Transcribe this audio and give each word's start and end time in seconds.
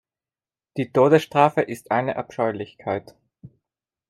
Die 0.77 0.91
Todesstrafe 0.91 1.61
ist 1.61 1.91
eine 1.91 2.15
Abscheulichkeit. 2.15 3.13